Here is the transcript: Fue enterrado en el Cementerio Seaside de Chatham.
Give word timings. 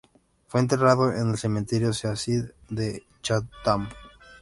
Fue 0.47 0.59
enterrado 0.59 1.13
en 1.13 1.29
el 1.29 1.37
Cementerio 1.37 1.93
Seaside 1.93 2.55
de 2.69 3.03
Chatham. 3.21 3.87